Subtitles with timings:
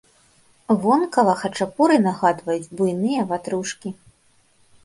[0.85, 3.89] Вонкава хачапуры нагадваюць буйныя ватрушкі.